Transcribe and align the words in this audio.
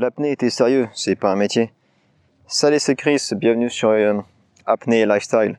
L'apnée 0.00 0.32
était 0.32 0.48
sérieux, 0.48 0.88
c'est 0.94 1.14
pas 1.14 1.30
un 1.30 1.36
métier. 1.36 1.74
Salut, 2.46 2.78
c'est 2.78 2.96
Chris, 2.96 3.32
bienvenue 3.36 3.68
sur 3.68 3.90
euh, 3.90 4.14
Apnée 4.64 5.00
et 5.00 5.04
Lifestyle, 5.04 5.58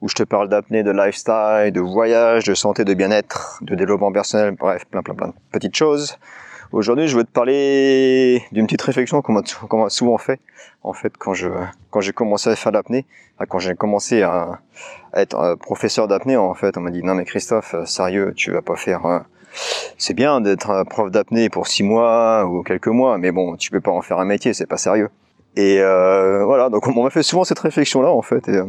où 0.00 0.08
je 0.08 0.14
te 0.14 0.22
parle 0.22 0.48
d'apnée, 0.48 0.84
de 0.84 0.92
lifestyle, 0.92 1.72
de 1.72 1.80
voyage, 1.80 2.44
de 2.44 2.54
santé, 2.54 2.84
de 2.84 2.94
bien-être, 2.94 3.58
de 3.62 3.74
développement 3.74 4.12
personnel, 4.12 4.54
bref, 4.56 4.84
plein 4.84 5.02
plein 5.02 5.16
plein 5.16 5.26
de 5.26 5.34
petites 5.50 5.74
choses. 5.74 6.16
Aujourd'hui, 6.70 7.08
je 7.08 7.16
veux 7.16 7.24
te 7.24 7.32
parler 7.32 8.44
d'une 8.52 8.66
petite 8.66 8.82
réflexion 8.82 9.22
qu'on 9.22 9.32
m'a 9.32 9.90
souvent 9.90 10.18
fait, 10.18 10.38
en 10.84 10.92
fait, 10.92 11.12
quand 11.18 11.34
je 11.34 11.48
quand 11.90 12.00
j'ai 12.00 12.12
commencé 12.12 12.48
à 12.48 12.54
faire 12.54 12.70
l'apnée, 12.70 13.06
quand 13.48 13.58
j'ai 13.58 13.74
commencé 13.74 14.22
à, 14.22 14.60
être 15.14 15.36
euh, 15.36 15.56
professeur 15.56 16.06
d'apnée, 16.06 16.36
en 16.36 16.54
fait, 16.54 16.76
on 16.76 16.80
m'a 16.80 16.92
dit 16.92 17.02
non 17.02 17.16
mais 17.16 17.24
Christophe, 17.24 17.74
euh, 17.74 17.86
sérieux, 17.86 18.34
tu 18.36 18.52
vas 18.52 18.62
pas 18.62 18.76
faire 18.76 19.24
c'est 19.98 20.14
bien 20.14 20.40
d'être 20.40 20.84
prof 20.88 21.10
d'apnée 21.10 21.48
pour 21.48 21.66
six 21.66 21.82
mois 21.82 22.44
ou 22.46 22.62
quelques 22.62 22.88
mois, 22.88 23.18
mais 23.18 23.32
bon, 23.32 23.56
tu 23.56 23.70
peux 23.70 23.80
pas 23.80 23.90
en 23.90 24.02
faire 24.02 24.18
un 24.18 24.24
métier, 24.24 24.54
c'est 24.54 24.66
pas 24.66 24.76
sérieux. 24.76 25.10
Et 25.56 25.80
euh, 25.80 26.44
voilà, 26.44 26.68
donc 26.68 26.86
on 26.86 27.02
m'a 27.02 27.10
fait 27.10 27.22
souvent 27.22 27.44
cette 27.44 27.58
réflexion-là 27.58 28.10
en 28.10 28.22
fait. 28.22 28.48
Euh, 28.48 28.66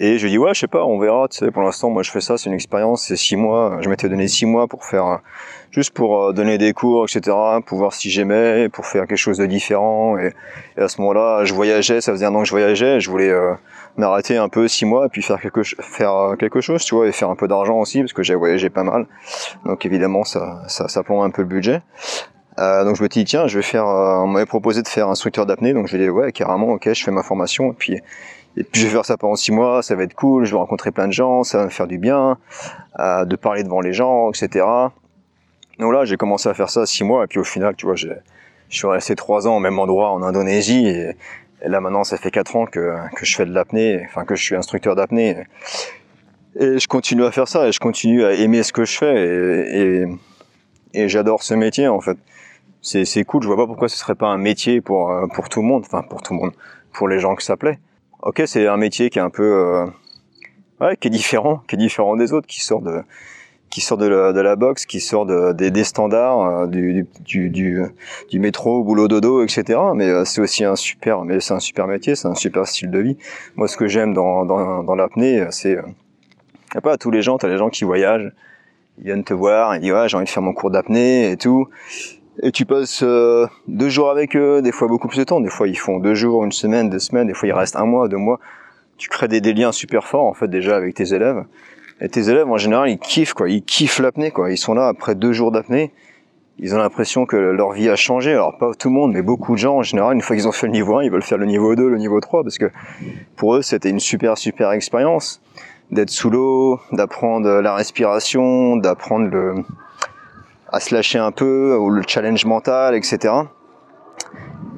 et 0.00 0.18
je 0.18 0.26
dis 0.26 0.38
ouais, 0.38 0.54
je 0.54 0.60
sais 0.60 0.66
pas, 0.66 0.84
on 0.84 0.98
verra. 0.98 1.28
Tu 1.28 1.36
sais, 1.36 1.50
pour 1.50 1.62
l'instant, 1.62 1.90
moi 1.90 2.02
je 2.02 2.10
fais 2.10 2.22
ça, 2.22 2.38
c'est 2.38 2.48
une 2.48 2.54
expérience, 2.54 3.04
c'est 3.04 3.16
six 3.16 3.36
mois. 3.36 3.78
Je 3.82 3.88
m'étais 3.90 4.08
donné 4.08 4.26
six 4.28 4.46
mois 4.46 4.66
pour 4.66 4.84
faire, 4.84 5.20
juste 5.70 5.92
pour 5.92 6.22
euh, 6.22 6.32
donner 6.32 6.56
des 6.56 6.72
cours, 6.72 7.04
etc., 7.04 7.36
pour 7.66 7.78
voir 7.78 7.92
si 7.92 8.10
j'aimais, 8.10 8.70
pour 8.70 8.86
faire 8.86 9.06
quelque 9.06 9.18
chose 9.18 9.36
de 9.36 9.44
différent. 9.44 10.16
Et, 10.18 10.32
à 10.78 10.88
ce 10.88 11.00
moment-là, 11.02 11.44
je 11.44 11.52
voyageais, 11.52 12.00
ça 12.00 12.12
faisait 12.12 12.24
un 12.24 12.34
an 12.34 12.40
que 12.40 12.46
je 12.46 12.52
voyageais, 12.52 12.98
je 12.98 13.10
voulais 13.10 13.28
euh, 13.28 13.52
m'arrêter 13.98 14.38
un 14.38 14.48
peu 14.48 14.66
six 14.68 14.86
mois 14.86 15.06
et 15.06 15.08
puis 15.10 15.22
faire 15.22 15.38
quelque 15.38 15.62
faire 15.62 16.34
quelque 16.38 16.62
chose, 16.62 16.82
tu 16.82 16.94
vois, 16.94 17.06
et 17.06 17.12
faire 17.12 17.28
un 17.28 17.36
peu 17.36 17.46
d'argent 17.46 17.78
aussi 17.78 18.00
parce 18.00 18.14
que 18.14 18.22
j'ai 18.22 18.34
voyagé 18.34 18.70
pas 18.70 18.84
mal. 18.84 19.06
Donc 19.66 19.84
évidemment, 19.84 20.24
ça 20.24 20.62
ça, 20.66 20.88
ça 20.88 21.02
plombe 21.02 21.22
un 21.22 21.30
peu 21.30 21.42
le 21.42 21.48
budget. 21.48 21.82
Euh, 22.58 22.84
donc 22.84 22.96
je 22.96 23.02
me 23.02 23.08
dis 23.08 23.24
tiens, 23.24 23.46
je 23.46 23.58
vais 23.58 23.62
faire. 23.62 23.86
Euh, 23.86 24.18
on 24.18 24.26
m'avait 24.26 24.46
proposé 24.46 24.82
de 24.82 24.88
faire 24.88 25.08
instructeur 25.08 25.46
d'apnée, 25.46 25.72
donc 25.72 25.86
je 25.86 25.96
vais 25.96 26.04
dire 26.04 26.14
ouais 26.14 26.32
carrément, 26.32 26.68
ok, 26.70 26.92
je 26.92 27.04
fais 27.04 27.10
ma 27.10 27.22
formation 27.22 27.72
et 27.72 27.74
puis 27.74 28.00
et 28.56 28.64
puis 28.64 28.80
je 28.80 28.86
vais 28.86 28.92
faire 28.92 29.04
ça 29.04 29.16
pendant 29.16 29.36
six 29.36 29.52
mois, 29.52 29.82
ça 29.82 29.94
va 29.94 30.02
être 30.02 30.14
cool, 30.14 30.44
je 30.44 30.50
vais 30.50 30.58
rencontrer 30.58 30.90
plein 30.90 31.06
de 31.06 31.12
gens, 31.12 31.44
ça 31.44 31.58
va 31.58 31.64
me 31.64 31.70
faire 31.70 31.86
du 31.86 31.98
bien, 31.98 32.38
euh, 32.98 33.24
de 33.24 33.36
parler 33.36 33.62
devant 33.62 33.80
les 33.80 33.92
gens, 33.92 34.30
etc. 34.30 34.66
Donc 35.78 35.92
là, 35.92 36.04
j'ai 36.04 36.16
commencé 36.16 36.48
à 36.48 36.54
faire 36.54 36.68
ça 36.68 36.84
six 36.84 37.04
mois 37.04 37.24
et 37.24 37.26
puis 37.26 37.38
au 37.38 37.44
final, 37.44 37.74
tu 37.76 37.86
vois, 37.86 37.94
je 37.94 38.08
suis 38.68 38.86
resté 38.86 39.14
trois 39.14 39.46
ans 39.46 39.56
au 39.56 39.60
même 39.60 39.78
endroit 39.78 40.10
en 40.10 40.22
Indonésie 40.22 40.88
et, 40.88 41.16
là 41.64 41.80
maintenant, 41.80 42.04
ça 42.04 42.16
fait 42.16 42.30
quatre 42.30 42.56
ans 42.56 42.66
que, 42.66 42.96
que 43.14 43.24
je 43.24 43.36
fais 43.36 43.46
de 43.46 43.52
l'apnée, 43.52 44.02
enfin 44.06 44.24
que 44.24 44.34
je 44.34 44.42
suis 44.42 44.56
instructeur 44.56 44.96
d'apnée. 44.96 45.44
Et 46.58 46.78
je 46.78 46.88
continue 46.88 47.24
à 47.24 47.30
faire 47.30 47.46
ça 47.46 47.68
et 47.68 47.72
je 47.72 47.78
continue 47.78 48.24
à 48.24 48.32
aimer 48.32 48.62
ce 48.64 48.72
que 48.72 48.84
je 48.84 48.98
fais 48.98 49.14
et, 49.24 50.06
et, 50.94 51.08
j'adore 51.08 51.44
ce 51.44 51.54
métier 51.54 51.86
en 51.86 52.00
fait 52.00 52.18
c'est 52.82 53.04
c'est 53.04 53.24
cool. 53.24 53.42
Je 53.42 53.46
vois 53.46 53.56
pas 53.56 53.66
pourquoi 53.66 53.88
ce 53.88 53.96
serait 53.96 54.16
pas 54.16 54.26
un 54.26 54.38
métier 54.38 54.80
pour 54.80 55.10
euh, 55.10 55.26
pour 55.28 55.48
tout 55.48 55.60
le 55.60 55.68
monde, 55.68 55.84
enfin 55.86 56.02
pour 56.02 56.22
tout 56.22 56.34
le 56.34 56.40
monde, 56.40 56.52
pour 56.92 57.08
les 57.08 57.20
gens 57.20 57.36
que 57.36 57.42
ça 57.42 57.56
plaît. 57.56 57.78
Ok, 58.22 58.42
c'est 58.44 58.66
un 58.66 58.76
métier 58.76 59.08
qui 59.08 59.18
est 59.18 59.22
un 59.22 59.30
peu 59.30 59.42
euh, 59.42 59.86
ouais, 60.80 60.96
qui 60.96 61.08
est 61.08 61.10
différent, 61.10 61.62
qui 61.66 61.76
est 61.76 61.78
différent 61.78 62.16
des 62.16 62.34
autres, 62.34 62.46
qui 62.46 62.60
sort 62.60 62.82
de 62.82 63.02
qui 63.70 63.80
sort 63.80 63.98
de 63.98 64.06
la, 64.06 64.56
boxe, 64.56 64.84
qui 64.84 64.98
sort 64.98 65.26
de, 65.26 65.52
des, 65.52 65.70
des 65.70 65.84
standards 65.84 66.40
euh, 66.40 66.66
du, 66.66 67.06
du, 67.20 67.50
du, 67.50 67.80
du, 68.28 68.40
métro, 68.40 68.82
boulot 68.82 69.06
dodo, 69.06 69.44
etc. 69.44 69.78
Mais 69.94 70.24
c'est 70.24 70.40
aussi 70.40 70.64
un 70.64 70.74
super, 70.74 71.24
mais 71.24 71.38
c'est 71.38 71.54
un 71.54 71.60
super 71.60 71.86
métier, 71.86 72.16
c'est 72.16 72.26
un 72.26 72.34
super 72.34 72.66
style 72.66 72.90
de 72.90 72.98
vie. 72.98 73.16
Moi, 73.54 73.68
ce 73.68 73.76
que 73.76 73.86
j'aime 73.86 74.12
dans, 74.12 74.44
dans, 74.44 74.82
dans 74.82 74.94
l'apnée, 74.96 75.46
c'est 75.50 75.78
y 76.74 76.76
a 76.76 76.80
pas 76.80 76.96
tous 76.98 77.12
les 77.12 77.22
gens, 77.22 77.38
t'as 77.38 77.48
les 77.48 77.58
gens 77.58 77.70
qui 77.70 77.84
voyagent, 77.84 78.32
ils 78.98 79.04
viennent 79.04 79.24
te 79.24 79.34
voir, 79.34 79.76
ils 79.76 79.80
disent 79.80 79.92
ouais 79.92 80.08
j'ai 80.08 80.16
envie 80.16 80.26
de 80.26 80.30
faire 80.30 80.42
mon 80.42 80.52
cours 80.52 80.70
d'apnée 80.70 81.30
et 81.30 81.36
tout 81.36 81.68
et 82.42 82.52
tu 82.52 82.64
passes 82.64 83.02
euh, 83.02 83.46
deux 83.68 83.88
jours 83.88 84.10
avec 84.10 84.34
eux, 84.36 84.62
des 84.62 84.72
fois 84.72 84.88
beaucoup 84.88 85.08
plus 85.08 85.18
de 85.18 85.24
temps, 85.24 85.40
des 85.40 85.50
fois 85.50 85.68
ils 85.68 85.78
font 85.78 85.98
deux 85.98 86.14
jours, 86.14 86.44
une 86.44 86.52
semaine, 86.52 86.88
deux 86.88 86.98
semaines, 86.98 87.26
des 87.26 87.34
fois 87.34 87.48
il 87.48 87.52
reste 87.52 87.76
un 87.76 87.84
mois, 87.84 88.08
deux 88.08 88.16
mois. 88.16 88.40
Tu 88.96 89.08
crées 89.08 89.28
des, 89.28 89.40
des, 89.40 89.52
liens 89.52 89.72
super 89.72 90.06
forts 90.06 90.26
en 90.26 90.34
fait 90.34 90.48
déjà 90.48 90.76
avec 90.76 90.94
tes 90.94 91.14
élèves. 91.14 91.44
Et 92.00 92.08
tes 92.08 92.30
élèves 92.30 92.48
en 92.48 92.56
général 92.56 92.88
ils 92.88 92.98
kiffent 92.98 93.34
quoi, 93.34 93.48
ils 93.50 93.62
kiffent 93.62 93.98
l'apnée 93.98 94.30
quoi. 94.30 94.50
Ils 94.50 94.56
sont 94.56 94.74
là 94.74 94.88
après 94.88 95.14
deux 95.14 95.32
jours 95.32 95.52
d'apnée, 95.52 95.92
ils 96.58 96.74
ont 96.74 96.78
l'impression 96.78 97.26
que 97.26 97.36
leur 97.36 97.72
vie 97.72 97.90
a 97.90 97.96
changé. 97.96 98.32
Alors 98.32 98.56
pas 98.56 98.72
tout 98.78 98.88
le 98.88 98.94
monde, 98.94 99.12
mais 99.12 99.22
beaucoup 99.22 99.52
de 99.52 99.58
gens 99.58 99.76
en 99.76 99.82
général, 99.82 100.14
une 100.14 100.22
fois 100.22 100.34
qu'ils 100.34 100.48
ont 100.48 100.52
fait 100.52 100.66
le 100.66 100.72
niveau 100.72 100.96
1, 100.98 101.04
ils 101.04 101.10
veulent 101.10 101.22
faire 101.22 101.38
le 101.38 101.46
niveau 101.46 101.74
2, 101.74 101.88
le 101.88 101.98
niveau 101.98 102.20
3 102.20 102.42
parce 102.42 102.56
que 102.56 102.70
pour 103.36 103.56
eux 103.56 103.62
c'était 103.62 103.90
une 103.90 104.00
super 104.00 104.38
super 104.38 104.70
expérience 104.72 105.42
d'être 105.90 106.10
sous 106.10 106.30
l'eau, 106.30 106.78
d'apprendre 106.92 107.60
la 107.60 107.74
respiration, 107.74 108.76
d'apprendre 108.76 109.26
le 109.26 109.54
à 110.72 110.80
se 110.80 110.94
lâcher 110.94 111.18
un 111.18 111.32
peu, 111.32 111.76
ou 111.76 111.90
le 111.90 112.02
challenge 112.06 112.44
mental, 112.44 112.94
etc. 112.94 113.34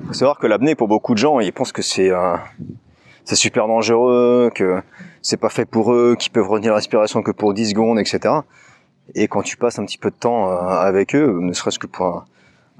Il 0.00 0.06
faut 0.08 0.12
savoir 0.14 0.38
que 0.38 0.46
l'apnée, 0.46 0.74
pour 0.74 0.88
beaucoup 0.88 1.14
de 1.14 1.18
gens, 1.18 1.40
ils 1.40 1.52
pensent 1.52 1.72
que 1.72 1.82
c'est 1.82 2.10
euh, 2.10 2.36
c'est 3.24 3.36
super 3.36 3.68
dangereux, 3.68 4.50
que 4.54 4.82
c'est 5.20 5.36
pas 5.36 5.48
fait 5.48 5.64
pour 5.64 5.92
eux, 5.92 6.16
qu'ils 6.18 6.32
peuvent 6.32 6.48
retenir 6.48 6.72
la 6.72 6.76
respiration 6.76 7.22
que 7.22 7.30
pour 7.30 7.54
10 7.54 7.70
secondes, 7.70 7.98
etc. 7.98 8.34
Et 9.14 9.28
quand 9.28 9.42
tu 9.42 9.56
passes 9.56 9.78
un 9.78 9.84
petit 9.84 9.98
peu 9.98 10.10
de 10.10 10.16
temps 10.16 10.50
euh, 10.50 10.56
avec 10.56 11.14
eux, 11.14 11.38
ne 11.40 11.52
serait-ce 11.52 11.78
que 11.78 11.86
pour 11.86 12.06
un, 12.06 12.24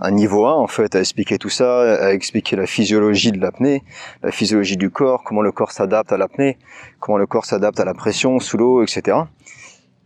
un, 0.00 0.10
niveau 0.10 0.46
1, 0.46 0.54
en 0.54 0.66
fait, 0.66 0.94
à 0.96 1.00
expliquer 1.00 1.38
tout 1.38 1.48
ça, 1.48 1.82
à 2.04 2.12
expliquer 2.12 2.56
la 2.56 2.66
physiologie 2.66 3.32
de 3.32 3.40
l'apnée, 3.40 3.82
la 4.22 4.32
physiologie 4.32 4.76
du 4.76 4.90
corps, 4.90 5.22
comment 5.24 5.42
le 5.42 5.52
corps 5.52 5.72
s'adapte 5.72 6.12
à 6.12 6.16
l'apnée, 6.16 6.58
comment 6.98 7.18
le 7.18 7.26
corps 7.26 7.44
s'adapte 7.44 7.78
à 7.78 7.84
la 7.84 7.94
pression 7.94 8.38
sous 8.40 8.56
l'eau, 8.56 8.82
etc. 8.82 9.18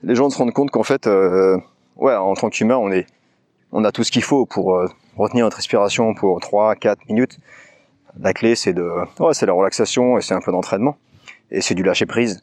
Les 0.03 0.15
gens 0.15 0.29
se 0.29 0.37
rendent 0.39 0.53
compte 0.53 0.71
qu'en 0.71 0.83
fait, 0.83 1.07
euh, 1.07 1.57
ouais, 1.97 2.15
en 2.15 2.35
tant 2.35 2.51
qu'humain, 2.51 2.77
on 2.77 2.91
est, 2.91 3.07
on 3.73 3.85
a 3.85 3.93
tout 3.93 4.05
ce 4.05 4.11
qu'il 4.11 4.23
faut 4.23 4.47
pour 4.47 4.77
euh, 4.77 4.89
retenir 5.17 5.45
notre 5.45 5.57
respiration 5.57 6.15
pour 6.15 6.41
3, 6.41 6.77
4 6.77 7.07
minutes. 7.09 7.39
La 8.19 8.33
clé, 8.33 8.55
c'est 8.55 8.73
de, 8.73 8.91
ouais, 9.21 9.35
c'est 9.35 9.47
la 9.47 9.53
relaxation 9.53 10.19
et 10.19 10.23
c'est 10.23 10.35
un 10.35 10.41
peu 10.41 10.53
d'entraînement 10.53 10.97
et 11.51 11.61
c'est 11.61 11.75
du 11.75 11.83
lâcher 11.83 12.07
prise. 12.07 12.43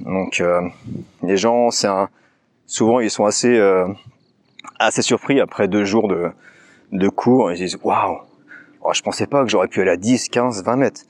Donc, 0.00 0.40
euh, 0.40 0.60
les 1.22 1.36
gens, 1.36 1.70
c'est 1.70 1.88
un, 1.88 2.08
souvent, 2.66 3.00
ils 3.00 3.10
sont 3.10 3.24
assez, 3.24 3.58
euh, 3.58 3.88
assez 4.78 5.02
surpris 5.02 5.40
après 5.40 5.68
deux 5.68 5.84
jours 5.84 6.08
de, 6.08 6.30
de 6.92 7.08
cours. 7.08 7.50
Ils 7.52 7.58
disent, 7.58 7.78
waouh, 7.82 8.18
oh, 8.82 8.92
je 8.92 9.02
pensais 9.02 9.26
pas 9.26 9.42
que 9.42 9.50
j'aurais 9.50 9.68
pu 9.68 9.80
aller 9.80 9.90
à 9.90 9.96
10, 9.96 10.28
15, 10.28 10.62
20 10.64 10.76
mètres. 10.76 11.00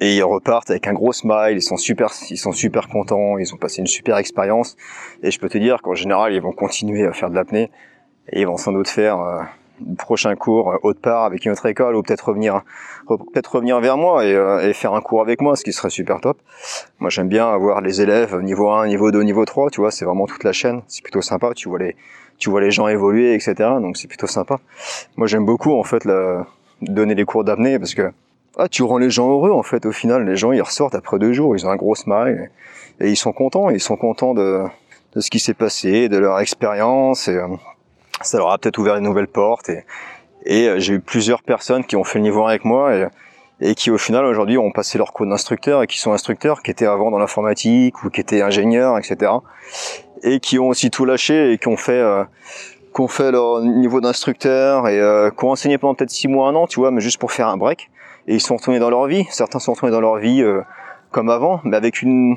Et 0.00 0.16
ils 0.16 0.22
repartent 0.22 0.70
avec 0.70 0.86
un 0.86 0.92
gros 0.92 1.12
smile, 1.12 1.54
ils 1.56 1.62
sont 1.62 1.76
super, 1.76 2.12
ils 2.30 2.38
sont 2.38 2.52
super 2.52 2.88
contents, 2.88 3.38
ils 3.38 3.52
ont 3.52 3.56
passé 3.56 3.80
une 3.80 3.86
super 3.86 4.16
expérience. 4.16 4.76
Et 5.22 5.30
je 5.30 5.40
peux 5.40 5.48
te 5.48 5.58
dire 5.58 5.82
qu'en 5.82 5.94
général, 5.94 6.32
ils 6.32 6.40
vont 6.40 6.52
continuer 6.52 7.04
à 7.04 7.12
faire 7.12 7.30
de 7.30 7.34
l'apnée 7.34 7.70
et 8.30 8.42
ils 8.42 8.46
vont 8.46 8.58
sans 8.58 8.72
doute 8.72 8.88
faire 8.88 9.20
euh, 9.20 9.42
le 9.86 9.96
prochain 9.96 10.36
cours 10.36 10.72
euh, 10.72 10.76
autre 10.82 11.00
part 11.00 11.24
avec 11.24 11.44
une 11.44 11.52
autre 11.52 11.66
école 11.66 11.96
ou 11.96 12.02
peut-être 12.02 12.28
revenir, 12.28 12.62
peut-être 13.08 13.56
revenir 13.56 13.80
vers 13.80 13.96
moi 13.96 14.24
et, 14.24 14.34
euh, 14.34 14.68
et, 14.68 14.72
faire 14.72 14.94
un 14.94 15.00
cours 15.00 15.20
avec 15.20 15.40
moi, 15.40 15.56
ce 15.56 15.64
qui 15.64 15.72
serait 15.72 15.90
super 15.90 16.20
top. 16.20 16.38
Moi, 17.00 17.10
j'aime 17.10 17.28
bien 17.28 17.48
avoir 17.48 17.80
les 17.80 18.00
élèves 18.00 18.36
niveau 18.36 18.70
1, 18.70 18.86
niveau 18.86 19.10
2, 19.10 19.22
niveau 19.22 19.44
3, 19.44 19.70
tu 19.70 19.80
vois, 19.80 19.90
c'est 19.90 20.04
vraiment 20.04 20.26
toute 20.26 20.44
la 20.44 20.52
chaîne, 20.52 20.82
c'est 20.86 21.02
plutôt 21.02 21.22
sympa. 21.22 21.52
Tu 21.54 21.68
vois 21.68 21.80
les, 21.80 21.96
tu 22.38 22.50
vois 22.50 22.60
les 22.60 22.70
gens 22.70 22.86
évoluer, 22.86 23.34
etc. 23.34 23.54
Donc 23.80 23.96
c'est 23.96 24.08
plutôt 24.08 24.28
sympa. 24.28 24.60
Moi, 25.16 25.26
j'aime 25.26 25.44
beaucoup 25.44 25.74
en 25.76 25.82
fait 25.82 26.04
le, 26.04 26.44
donner 26.82 27.14
des 27.14 27.24
cours 27.24 27.44
d'apnée 27.44 27.78
parce 27.78 27.94
que 27.94 28.12
ah, 28.56 28.68
tu 28.68 28.82
rends 28.82 28.98
les 28.98 29.10
gens 29.10 29.30
heureux 29.30 29.52
en 29.52 29.62
fait. 29.62 29.86
Au 29.86 29.92
final, 29.92 30.24
les 30.26 30.36
gens 30.36 30.52
ils 30.52 30.62
ressortent 30.62 30.94
après 30.94 31.18
deux 31.18 31.32
jours, 31.32 31.56
ils 31.56 31.66
ont 31.66 31.70
un 31.70 31.76
gros 31.76 31.94
smile 31.94 32.50
et, 33.00 33.10
ils 33.10 33.16
sont 33.16 33.32
contents. 33.32 33.70
Ils 33.70 33.80
sont 33.80 33.96
contents 33.96 34.34
de, 34.34 34.64
ce 35.16 35.30
qui 35.30 35.38
s'est 35.38 35.54
passé, 35.54 36.08
de 36.08 36.18
leur 36.18 36.40
expérience 36.40 37.28
et 37.28 37.36
euh, 37.36 37.46
ça 38.22 38.38
leur 38.38 38.50
a 38.50 38.58
peut-être 38.58 38.78
ouvert 38.78 38.96
une 38.96 39.04
nouvelle 39.04 39.28
porte. 39.28 39.70
Et, 40.44 40.68
euh, 40.68 40.78
j'ai 40.78 40.94
eu 40.94 41.00
plusieurs 41.00 41.42
personnes 41.42 41.84
qui 41.84 41.96
ont 41.96 42.04
fait 42.04 42.18
le 42.18 42.24
niveau 42.24 42.44
1 42.44 42.48
avec 42.48 42.64
moi 42.64 42.94
et, 42.94 43.06
et 43.60 43.74
qui 43.74 43.90
au 43.90 43.98
final 43.98 44.24
aujourd'hui 44.24 44.58
ont 44.58 44.70
passé 44.70 44.98
leur 44.98 45.12
cours 45.12 45.26
d'instructeur 45.26 45.82
et 45.82 45.86
qui 45.86 45.98
sont 45.98 46.12
instructeurs, 46.12 46.62
qui 46.62 46.70
étaient 46.70 46.86
avant 46.86 47.10
dans 47.10 47.18
l'informatique 47.18 48.02
ou 48.04 48.10
qui 48.10 48.20
étaient 48.20 48.42
ingénieurs, 48.42 48.98
etc. 48.98 49.32
Et 50.22 50.40
qui 50.40 50.58
ont 50.58 50.68
aussi 50.68 50.90
tout 50.90 51.04
lâché 51.04 51.52
et 51.52 51.58
qui 51.58 51.68
ont 51.68 51.76
fait 51.76 51.92
euh, 51.92 52.24
qui 52.98 53.02
ont 53.02 53.08
fait 53.08 53.30
leur 53.30 53.60
niveau 53.62 54.00
d'instructeur 54.00 54.88
et 54.88 54.98
euh, 54.98 55.30
qui 55.30 55.44
ont 55.44 55.52
enseigné 55.52 55.78
pendant 55.78 55.94
peut-être 55.94 56.10
six 56.10 56.26
mois, 56.26 56.48
un 56.48 56.54
an, 56.56 56.66
tu 56.66 56.80
vois, 56.80 56.90
mais 56.90 57.00
juste 57.00 57.18
pour 57.18 57.30
faire 57.30 57.46
un 57.46 57.56
break 57.56 57.90
et 58.26 58.34
ils 58.34 58.40
sont 58.40 58.56
retournés 58.56 58.80
dans 58.80 58.90
leur 58.90 59.06
vie. 59.06 59.24
Certains 59.30 59.60
sont 59.60 59.72
retournés 59.72 59.92
dans 59.92 60.00
leur 60.00 60.16
vie 60.16 60.42
euh, 60.42 60.62
comme 61.12 61.30
avant, 61.30 61.60
mais 61.62 61.76
avec 61.76 62.02
une, 62.02 62.36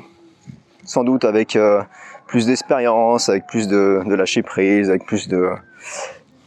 sans 0.84 1.02
doute 1.02 1.24
avec 1.24 1.56
euh, 1.56 1.82
plus 2.28 2.46
d'expérience, 2.46 3.28
avec 3.28 3.48
plus 3.48 3.66
de, 3.66 4.02
de, 4.06 4.14
lâcher 4.14 4.44
prise, 4.44 4.88
avec 4.88 5.04
plus 5.04 5.26
de, 5.26 5.50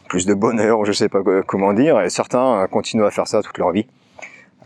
plus 0.08 0.26
de 0.26 0.34
bonheur, 0.34 0.86
je 0.86 0.94
sais 0.94 1.10
pas 1.10 1.20
comment 1.46 1.74
dire. 1.74 2.00
Et 2.00 2.10
certains 2.10 2.62
euh, 2.62 2.68
continuent 2.68 3.04
à 3.04 3.12
faire 3.12 3.28
ça 3.28 3.42
toute 3.42 3.58
leur 3.58 3.72
vie. 3.72 3.86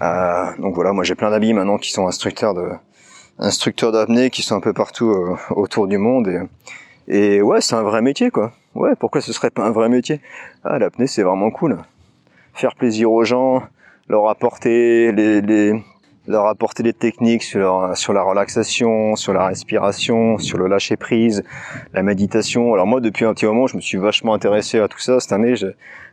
Euh, 0.04 0.45
donc 0.60 0.75
voilà, 0.75 0.94
moi 0.94 1.04
j'ai 1.04 1.16
plein 1.16 1.31
d'amis 1.31 1.54
maintenant 1.54 1.80
qui 1.80 1.92
sont 1.92 2.07
instructeurs 2.07 2.54
de, 2.54 2.69
instructeurs 3.40 3.92
d'apnée, 3.92 4.30
qui 4.30 4.44
sont 4.44 4.56
un 4.56 4.62
peu 4.62 4.74
partout 4.74 5.10
euh, 5.10 5.36
autour 5.50 5.88
du 5.88 5.98
monde. 5.98 6.28
Et, 7.07 7.38
et 7.38 7.42
ouais, 7.42 7.62
c'est 7.62 7.74
un 7.74 7.81
vrai 7.81 8.04
métier 8.04 8.30
quoi. 8.30 8.52
Ouais, 8.75 8.95
pourquoi 9.00 9.21
ce 9.21 9.33
serait 9.33 9.50
pas 9.50 9.66
un 9.66 9.71
vrai 9.71 9.89
métier? 9.89 10.21
Ah, 10.63 10.77
l'apnée 10.77 11.07
c'est 11.07 11.24
vraiment 11.24 11.50
cool. 11.51 11.77
Faire 12.54 12.75
plaisir 12.75 13.12
aux 13.12 13.24
gens, 13.24 13.63
leur 14.07 14.30
apporter 14.30 15.12
les, 15.12 15.42
les, 15.42 15.74
leur 16.27 16.45
apporter 16.45 16.83
des 16.83 16.94
techniques 16.94 17.42
sur, 17.42 17.89
sur 17.95 18.13
la 18.13 18.21
relaxation, 18.21 19.16
sur 19.16 19.33
la 19.33 19.48
respiration, 19.48 20.38
sur 20.38 20.60
le 20.60 20.68
lâcher 20.68 20.95
prise, 20.95 21.44
la 21.94 22.04
méditation. 22.04 22.74
Alors 22.74 22.86
moi, 22.86 23.01
depuis 23.01 23.25
un 23.25 23.33
petit 23.33 23.48
moment, 23.48 23.66
je 23.66 23.75
me 23.75 23.81
suis 23.81 23.98
vachement 23.98 24.36
intéressé 24.36 24.80
à 24.80 24.88
tout 24.88 25.00
ça 25.00 25.19
cette 25.19 25.31
année. 25.31 25.56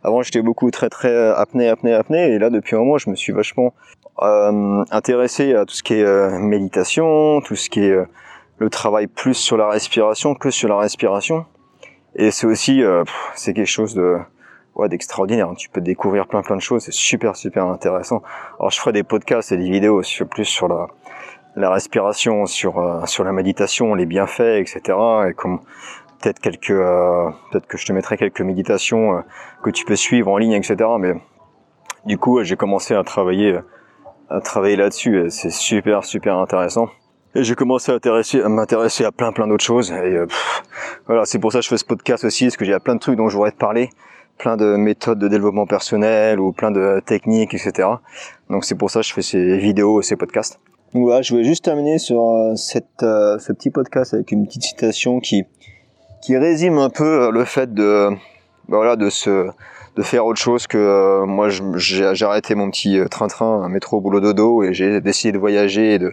avant, 0.03 0.23
j'étais 0.23 0.41
beaucoup 0.41 0.71
très 0.71 0.89
très 0.89 1.15
apnée, 1.31 1.69
apnée, 1.69 1.93
apnée, 1.93 2.33
et 2.33 2.39
là, 2.39 2.49
depuis 2.49 2.77
un 2.77 2.79
moment, 2.79 2.97
je 2.97 3.11
me 3.11 3.15
suis 3.15 3.35
vachement 3.35 3.75
euh, 4.23 4.83
intéressé 4.91 5.55
à 5.55 5.67
tout 5.67 5.75
ce 5.75 5.83
qui 5.83 5.95
est 5.95 6.05
euh, 6.05 6.39
méditation, 6.39 7.43
tout 7.43 7.57
ce 7.57 7.69
qui 7.69 7.81
est 7.81 7.91
euh, 7.91 8.07
le 8.59 8.71
travail 8.71 9.09
plus 9.09 9.35
sur 9.35 9.59
la 9.59 9.69
respiration 9.69 10.35
que 10.35 10.51
sur 10.51 10.71
la 10.71 10.79
respiration. 10.79 11.45
Et 12.17 12.31
c'est 12.31 12.47
aussi, 12.47 12.83
euh, 12.83 13.05
c'est 13.35 13.53
quelque 13.53 13.67
chose 13.67 13.95
de 13.95 14.17
ouais, 14.75 14.89
d'extraordinaire. 14.89 15.53
Tu 15.57 15.69
peux 15.69 15.81
découvrir 15.81 16.27
plein 16.27 16.43
plein 16.43 16.57
de 16.57 16.63
choses. 16.63 16.83
C'est 16.83 16.93
super 16.93 17.37
super 17.37 17.67
intéressant. 17.67 18.23
Alors 18.59 18.71
je 18.71 18.81
ferai 18.81 18.93
des 18.93 19.03
podcasts 19.03 19.53
et 19.53 19.57
des 19.57 19.69
vidéos 19.69 20.03
plus 20.31 20.45
sur 20.45 20.69
la, 20.69 20.87
la 21.57 21.71
respiration, 21.71 22.47
sur 22.47 22.79
euh, 22.79 23.05
sur 23.07 23.25
la 23.25 23.33
méditation, 23.33 23.95
les 23.95 24.07
bienfaits, 24.07 24.61
etc. 24.61 24.81
Et 25.29 25.35
comme 25.35 25.61
peut-être 26.21 26.41
quelques, 26.41 26.71
euh, 26.71 27.31
peut-être 27.51 27.67
que 27.67 27.79
je 27.79 27.87
te 27.87 27.93
mettrai 27.93 28.17
quelques 28.17 28.43
méditations 28.43 29.19
euh, 29.19 29.21
que 29.63 29.71
tu 29.71 29.85
peux 29.85 29.97
suivre 29.97 30.31
en 30.31 30.39
ligne, 30.39 30.53
etc. 30.53 30.77
Mais 30.99 31.15
du 32.05 32.19
coup, 32.19 32.43
j'ai 32.45 32.57
commencé 32.57 32.95
à 32.95 33.03
travailler 33.03 33.59
à 34.29 34.41
travailler 34.41 34.77
là-dessus. 34.77 35.27
C'est 35.31 35.51
super 35.51 36.05
super 36.05 36.37
intéressant. 36.37 36.89
Et 37.37 37.45
j'ai 37.45 37.55
commencé 37.55 37.93
à 37.93 38.49
m'intéresser 38.49 39.05
à 39.05 39.13
plein 39.13 39.31
plein 39.31 39.47
d'autres 39.47 39.65
choses. 39.65 39.93
Et 39.93 40.19
voilà, 41.07 41.27
c'est 41.27 41.39
pour 41.39 41.53
ça 41.53 41.59
que 41.59 41.65
je 41.65 41.69
fais 41.69 41.77
ce 41.77 41.85
podcast 41.85 42.25
aussi, 42.25 42.47
parce 42.47 42.57
que 42.57 42.65
j'ai 42.65 42.79
plein 42.79 42.95
de 42.95 43.01
trucs 43.01 43.17
dont 43.17 43.29
je 43.29 43.37
voudrais 43.37 43.53
te 43.53 43.59
parler 43.59 43.91
plein 44.39 44.57
de 44.57 44.77
méthodes 44.77 45.19
de 45.19 45.29
développement 45.29 45.67
personnel 45.67 46.41
ou 46.41 46.53
plein 46.53 46.71
de 46.71 47.01
techniques, 47.05 47.55
etc. 47.55 47.89
Donc 48.51 48.65
c'est 48.65 48.75
pour 48.75 48.91
ça 48.91 49.01
que 49.01 49.07
je 49.07 49.13
fais 49.13 49.23
ces 49.23 49.59
vidéos 49.59 50.01
et 50.01 50.03
ces 50.03 50.17
podcasts. 50.17 50.61
Donc 50.95 51.05
voilà, 51.05 51.23
je 51.23 51.33
voulais 51.33 51.45
juste 51.45 51.65
terminer 51.65 51.99
sur 51.99 52.23
euh, 52.23 52.55
cette, 52.55 53.03
euh, 53.03 53.39
ce 53.39 53.53
petit 53.53 53.71
podcast 53.71 54.15
avec 54.15 54.33
une 54.33 54.47
petite 54.47 54.63
citation 54.63 55.21
qui 55.21 55.45
qui 56.23 56.37
résume 56.37 56.79
un 56.79 56.91
peu 56.91 57.27
euh, 57.27 57.31
le 57.31 57.45
fait 57.45 57.73
de 57.73 58.09
bah 58.69 58.79
voilà 58.79 58.97
de 58.97 59.11
se 59.11 59.49
de 59.97 60.03
faire 60.03 60.27
autre 60.27 60.41
chose 60.41 60.67
que 60.67 61.25
moi 61.25 61.49
j'ai 61.49 62.25
arrêté 62.25 62.55
mon 62.55 62.71
petit 62.71 62.99
train-train 63.11 63.63
un 63.63 63.69
métro 63.69 64.01
boulot 64.01 64.21
dodo 64.21 64.63
et 64.63 64.75
j'ai 64.75 65.01
décidé 65.01 65.33
de 65.33 65.39
voyager 65.39 65.95
et 65.95 65.99
de 65.99 66.13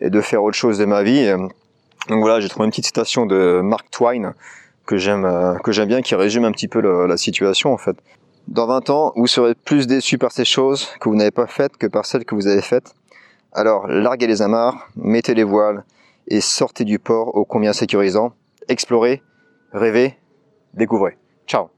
et 0.00 0.10
de 0.10 0.20
faire 0.20 0.42
autre 0.42 0.56
chose 0.56 0.78
de 0.78 0.84
ma 0.84 1.02
vie. 1.02 1.32
Donc 2.08 2.20
voilà, 2.20 2.40
j'ai 2.40 2.48
trouvé 2.48 2.64
une 2.64 2.70
petite 2.70 2.86
citation 2.86 3.26
de 3.26 3.60
Mark 3.62 3.90
Twain 3.90 4.34
que 4.86 4.96
j'aime 4.96 5.26
euh, 5.26 5.54
que 5.58 5.70
j'aime 5.72 5.88
bien 5.88 6.00
qui 6.00 6.14
résume 6.14 6.44
un 6.44 6.52
petit 6.52 6.68
peu 6.68 6.80
la 6.80 7.16
situation 7.16 7.72
en 7.72 7.78
fait. 7.78 7.96
Dans 8.48 8.66
20 8.66 8.88
ans, 8.88 9.12
vous 9.14 9.26
serez 9.26 9.54
plus 9.54 9.86
déçu 9.86 10.16
par 10.16 10.32
ces 10.32 10.46
choses 10.46 10.88
que 11.00 11.10
vous 11.10 11.16
n'avez 11.16 11.30
pas 11.30 11.46
faites 11.46 11.76
que 11.76 11.86
par 11.86 12.06
celles 12.06 12.24
que 12.24 12.34
vous 12.34 12.46
avez 12.46 12.62
faites. 12.62 12.94
Alors, 13.52 13.86
larguez 13.86 14.26
les 14.26 14.40
amarres, 14.40 14.88
mettez 14.96 15.34
les 15.34 15.44
voiles 15.44 15.84
et 16.28 16.40
sortez 16.40 16.84
du 16.84 16.98
port 16.98 17.34
ô 17.36 17.44
combien 17.44 17.74
sécurisant. 17.74 18.32
Explorez, 18.68 19.22
rêvez, 19.72 20.18
découvrez. 20.72 21.18
Ciao 21.46 21.68